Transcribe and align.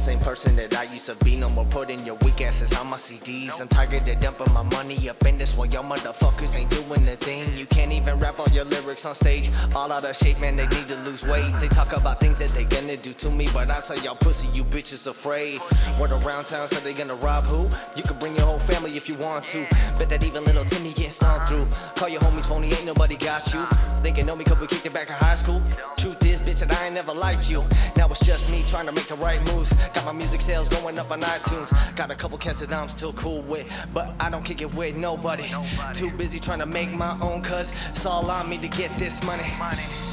same 0.00 0.18
person 0.20 0.56
that 0.56 0.74
I 0.74 0.84
used 0.84 1.06
to 1.06 1.14
be. 1.24 1.36
No 1.36 1.50
more 1.50 1.66
putting 1.66 2.06
your 2.06 2.16
weak 2.24 2.40
asses 2.40 2.72
on 2.78 2.86
my 2.86 2.96
CDs. 2.96 3.60
I'm 3.60 3.68
tired 3.68 4.08
of 4.08 4.20
dumping 4.20 4.52
my 4.54 4.62
money 4.62 5.10
up 5.10 5.26
in 5.26 5.36
this 5.36 5.54
while 5.56 5.66
y'all 5.66 5.84
motherfuckers 5.84 6.56
ain't 6.56 6.70
doing 6.70 7.06
a 7.06 7.16
thing. 7.16 7.56
You 7.58 7.66
can't 7.66 7.92
even 7.92 8.18
rap 8.18 8.40
all 8.40 8.48
your 8.48 8.64
lyrics 8.64 9.04
on 9.04 9.14
stage. 9.14 9.50
All 9.76 9.92
out 9.92 10.06
of 10.06 10.16
shape, 10.16 10.40
man, 10.40 10.56
they 10.56 10.66
need 10.68 10.88
to 10.88 10.96
lose 11.04 11.22
weight. 11.26 11.52
They 11.60 11.68
talk 11.68 11.92
about 11.92 12.18
things 12.18 12.38
that 12.38 12.48
they 12.54 12.64
gonna 12.64 12.96
do 12.96 13.12
to 13.12 13.30
me, 13.30 13.46
but 13.52 13.70
I 13.70 13.80
say 13.80 14.02
y'all 14.02 14.14
pussy, 14.14 14.48
you 14.56 14.64
bitches 14.64 15.06
afraid. 15.06 15.60
Word 16.00 16.12
around 16.12 16.44
town 16.44 16.66
said 16.68 16.82
they 16.82 16.94
gonna 16.94 17.16
rob 17.16 17.44
who? 17.44 17.68
You 17.94 18.02
can 18.02 18.18
bring 18.18 18.34
your 18.36 18.46
whole 18.46 18.58
family 18.58 18.96
if 18.96 19.06
you 19.06 19.16
want 19.16 19.44
to. 19.52 19.66
Bet 19.98 20.08
that 20.08 20.24
even 20.24 20.44
little 20.44 20.64
Timmy 20.64 20.94
gets 20.94 21.16
stoned 21.16 21.46
through. 21.46 21.66
Call 21.96 22.08
your 22.08 22.22
homies 22.22 22.46
phony, 22.46 22.68
ain't 22.68 22.86
nobody 22.86 23.16
got 23.16 23.52
you. 23.52 23.66
Thinking 24.02 24.24
know 24.24 24.34
me 24.34 24.44
cause 24.44 24.58
we 24.58 24.66
kicked 24.66 24.86
it 24.86 24.94
back 24.94 25.08
in 25.08 25.14
high 25.14 25.34
school. 25.34 25.60
Truth 25.98 26.24
is, 26.24 26.40
bitch, 26.40 26.66
that 26.66 26.72
I 26.80 26.86
ain't 26.86 26.94
never 26.94 27.12
liked 27.12 27.50
you. 27.50 27.62
Now 27.96 28.08
it's 28.08 28.24
just 28.24 28.48
me 28.48 28.64
trying 28.66 28.86
to 28.86 28.92
make 28.92 29.06
the 29.06 29.16
right 29.16 29.40
moves. 29.52 29.70
Got 29.94 30.04
my 30.04 30.12
music 30.12 30.40
sales 30.40 30.68
going 30.68 30.98
up 30.98 31.10
on 31.10 31.20
iTunes. 31.20 31.70
Got 31.96 32.10
a 32.10 32.14
couple 32.14 32.38
cats 32.38 32.60
that 32.60 32.72
I'm 32.72 32.88
still 32.88 33.12
cool 33.12 33.42
with, 33.42 33.66
but 33.92 34.14
I 34.20 34.30
don't 34.30 34.44
kick 34.44 34.62
it 34.62 34.72
with 34.74 34.96
nobody. 34.96 35.48
Too 35.94 36.10
busy 36.12 36.38
trying 36.38 36.60
to 36.60 36.66
make 36.66 36.92
my 36.92 37.18
own 37.20 37.42
cuz 37.42 37.74
it's 37.90 38.06
all 38.06 38.30
on 38.30 38.48
me 38.48 38.58
to 38.58 38.68
get 38.68 38.96
this 38.98 39.22
money. 39.22 39.50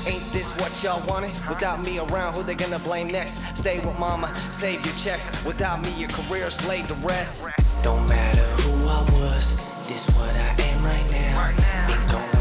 Ain't 0.05 0.31
this 0.31 0.51
what 0.59 0.81
y'all 0.83 1.05
wanted? 1.07 1.31
Without 1.49 1.81
me 1.81 1.99
around, 1.99 2.33
who 2.33 2.43
they 2.43 2.55
gonna 2.55 2.79
blame 2.79 3.09
next? 3.09 3.39
Stay 3.55 3.79
with 3.79 3.99
mama, 3.99 4.33
save 4.49 4.85
your 4.85 4.95
checks. 4.95 5.31
Without 5.45 5.81
me, 5.81 5.91
your 5.97 6.09
career's 6.09 6.65
laid 6.65 6.87
to 6.87 6.95
rest. 6.95 7.47
Don't 7.83 8.07
matter 8.07 8.47
who 8.63 8.87
I 8.87 9.01
was, 9.19 9.61
this 9.87 10.05
what 10.15 10.35
I 10.35 10.61
am 10.69 10.83
right 10.83 11.11
now. 11.11 11.87
Been 11.87 12.07
going 12.07 12.36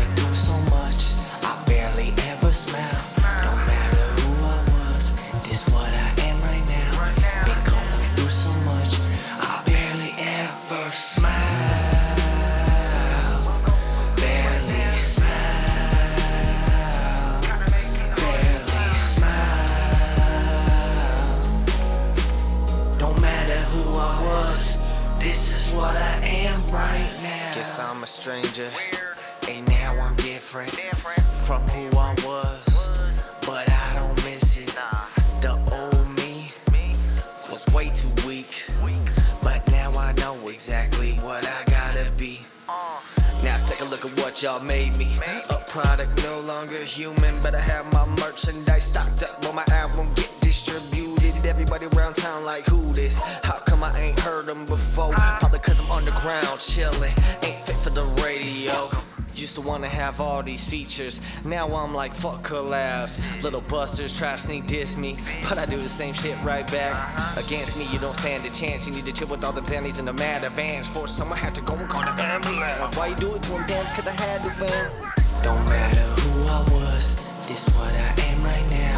I'm 27.79 28.03
a 28.03 28.07
stranger, 28.07 28.71
and 29.51 29.69
now 29.69 29.93
I'm 30.01 30.17
different 30.17 30.71
from 30.71 31.61
who 31.63 31.99
I 31.99 32.15
was, 32.25 32.89
but 33.43 33.69
I 33.71 33.93
don't 33.95 34.17
miss 34.25 34.57
it. 34.57 34.75
The 35.43 35.53
old 35.73 36.09
me 36.17 36.53
was 37.51 37.67
way 37.75 37.91
too 37.91 38.09
weak, 38.27 38.65
but 39.43 39.67
now 39.71 39.93
I 39.93 40.13
know 40.13 40.49
exactly 40.49 41.15
what 41.17 41.47
I 41.47 41.65
gotta 41.67 42.11
be. 42.17 42.41
Now 43.45 43.63
take 43.65 43.81
a 43.81 43.85
look 43.85 44.07
at 44.07 44.13
what 44.21 44.43
y'all 44.43 44.61
made 44.61 44.97
me. 44.97 45.15
A 45.51 45.59
product 45.69 46.23
no 46.25 46.41
longer 46.41 46.79
human, 46.79 47.35
but 47.43 47.55
I 47.55 47.61
have 47.61 47.93
my 47.93 48.07
merchandise 48.23 48.85
stocked 48.85 49.23
up 49.23 49.45
when 49.45 49.55
my 49.55 49.65
album 49.71 50.09
get 50.15 50.31
distributed. 50.41 51.45
Everybody 51.45 51.87
around 51.87 52.17
town 52.17 52.45
like 52.45 52.65
who 52.67 52.93
this? 52.93 53.19
How 53.45 53.59
come 53.67 53.85
I 53.85 54.01
ain't 54.01 54.19
heard 54.19 54.47
them 54.47 54.65
before? 54.67 55.13
Probably 55.13 55.59
cause 55.59 55.79
I'm 55.79 55.91
underground 55.91 56.59
chillin', 56.59 57.13
ain't 57.45 57.56
for 57.87 57.91
the 57.91 58.23
radio. 58.25 58.91
Used 59.35 59.55
to 59.55 59.61
wanna 59.61 59.87
have 59.87 60.21
all 60.21 60.43
these 60.43 60.67
features, 60.69 61.21
now 61.45 61.69
I'm 61.69 61.95
like 61.95 62.13
fuck 62.15 62.43
collabs. 62.43 63.21
Little 63.43 63.61
busters 63.61 64.19
try 64.19 64.33
to 64.33 64.39
sneak 64.39 64.67
diss 64.67 64.97
me, 64.97 65.19
but 65.49 65.59
I 65.59 65.67
do 65.67 65.81
the 65.81 65.89
same 65.89 66.15
shit 66.15 66.37
right 66.43 66.67
back. 66.69 66.97
Against 67.37 67.77
me, 67.77 67.87
you 67.93 67.99
don't 67.99 68.17
stand 68.17 68.45
a 68.45 68.51
chance. 68.51 68.89
You 68.89 68.95
need 68.95 69.05
to 69.05 69.13
chill 69.13 69.29
with 69.29 69.45
all 69.45 69.53
them 69.53 69.67
zannies 69.67 69.99
in 70.01 70.07
the 70.07 70.13
mad 70.13 70.43
advance. 70.43 70.89
For 70.89 71.07
some, 71.07 71.33
I 71.33 71.37
had 71.37 71.55
to 71.55 71.61
go 71.61 71.75
and 71.75 71.89
call 71.89 72.03
the 72.03 72.23
ambulance. 72.23 72.97
Why 72.97 73.09
you 73.09 73.17
do 73.17 73.35
it 73.35 73.43
to 73.45 73.53
him, 73.53 73.67
damn? 73.67 73.87
Cause 73.87 74.07
I 74.07 74.13
had 74.13 74.43
to, 74.43 74.51
fam. 74.51 74.91
Don't 75.45 75.65
matter 75.67 76.07
who 76.23 76.49
I 76.49 76.61
was, 76.73 77.23
this 77.47 77.67
what 77.77 77.95
I 77.95 78.21
am 78.23 78.43
right 78.43 78.71
now. 78.71 78.96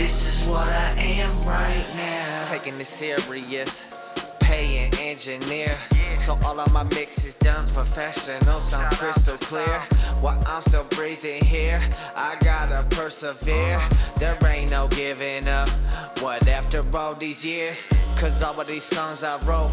This 0.00 0.42
is 0.42 0.48
what 0.48 0.66
I 0.66 0.94
am 0.96 1.30
right 1.44 1.84
now. 1.94 2.42
Taking 2.44 2.80
it 2.80 2.86
serious, 2.86 3.92
paying 4.40 4.92
engineer. 4.94 5.76
So 6.18 6.38
all 6.42 6.58
of 6.58 6.72
my 6.72 6.84
mix 6.84 7.26
is 7.26 7.34
done 7.34 7.66
professional, 7.68 8.60
sound 8.60 8.96
crystal 8.96 9.36
clear. 9.36 9.78
While 10.22 10.42
I'm 10.46 10.62
still 10.62 10.84
breathing 10.84 11.44
here, 11.44 11.82
I 12.16 12.34
gotta 12.42 12.86
persevere. 12.96 13.80
There 14.18 14.38
ain't 14.46 14.70
no 14.70 14.88
giving 14.88 15.46
up. 15.46 15.68
What 16.20 16.48
after 16.48 16.82
all 16.96 17.14
these 17.14 17.44
years? 17.44 17.86
Cause 18.16 18.42
all 18.42 18.58
of 18.58 18.66
these 18.66 18.84
songs 18.84 19.22
I 19.22 19.36
wrote. 19.44 19.72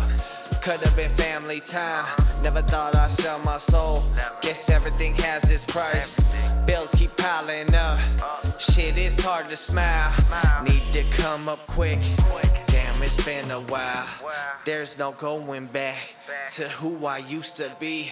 Could 0.62 0.82
have 0.82 0.96
been 0.98 1.12
family 1.12 1.62
time. 1.62 2.06
Never 2.44 2.62
thought 2.62 2.96
I'd 2.96 3.10
sell 3.10 3.40
my 3.40 3.58
soul. 3.58 4.04
Guess 4.42 4.70
everything 4.70 5.16
has 5.16 5.50
its 5.50 5.64
price. 5.64 6.20
Bills 6.66 6.94
keep 6.96 7.16
piling 7.16 7.74
up. 7.74 7.98
Shit, 8.78 8.96
it's 8.96 9.20
hard 9.24 9.50
to 9.50 9.56
smile. 9.56 10.14
Need 10.64 10.94
to 10.94 11.04
come 11.06 11.50
up 11.50 11.66
quick. 11.66 11.98
Damn, 12.68 13.02
it's 13.02 13.18
been 13.26 13.50
a 13.50 13.60
while. 13.60 14.08
There's 14.66 15.00
no 15.00 15.14
going 15.14 15.66
back 15.66 15.98
to 16.54 16.68
who 16.68 17.08
I 17.08 17.18
used 17.18 17.58
to 17.58 17.76
be. 17.80 18.12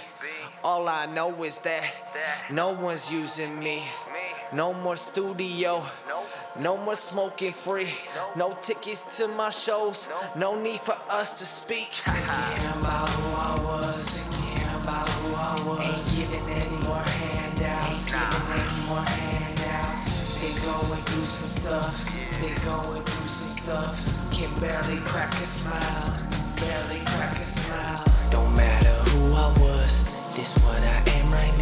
All 0.64 0.90
I 0.90 1.06
know 1.14 1.44
is 1.44 1.60
that 1.60 1.84
no 2.50 2.74
one's 2.74 3.14
using 3.14 3.60
me. 3.60 3.84
No 4.54 4.74
more 4.74 4.96
studio. 4.96 5.84
No 6.60 6.78
more 6.78 6.96
smoking 6.96 7.54
free. 7.54 7.94
No 8.36 8.58
tickets 8.64 9.18
to 9.18 9.28
my 9.28 9.52
shows. 9.52 10.08
No 10.36 10.60
need 10.60 10.80
for 10.80 10.96
us 11.12 11.38
to 11.38 11.46
speak. 11.46 11.90
Thinking 11.94 12.82
about 12.82 13.08
who 13.10 13.36
I 13.36 13.64
was. 13.64 14.15
through 21.16 21.24
some 21.24 21.48
stuff. 21.48 22.06
Been 22.42 22.66
going 22.66 23.02
through 23.04 23.28
some 23.28 23.64
stuff. 23.64 24.34
Can 24.34 24.52
barely 24.60 24.98
crack 25.06 25.34
a 25.40 25.46
smile. 25.46 26.14
Barely 26.60 27.00
crack 27.06 27.40
a 27.40 27.48
smile. 27.48 28.04
Don't 28.32 28.54
matter 28.56 28.96
who 29.12 29.34
I 29.34 29.48
was, 29.62 30.12
this 30.36 30.54
what 30.64 30.84
I 30.84 31.04
am 31.18 31.32
right 31.32 31.48
now. 31.50 31.55